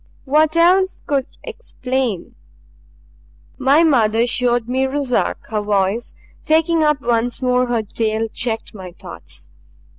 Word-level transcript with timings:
What 0.25 0.57
else 0.57 1.03
could 1.05 1.27
explain 1.43 2.33
"My 3.59 3.83
mother 3.83 4.25
showed 4.25 4.67
me 4.67 4.87
Ruszark," 4.87 5.45
her 5.51 5.61
voice, 5.61 6.15
taking 6.43 6.81
up 6.83 7.01
once 7.01 7.39
more 7.39 7.67
her 7.67 7.83
tale, 7.83 8.27
checked 8.27 8.73
my 8.73 8.93
thoughts. 8.93 9.49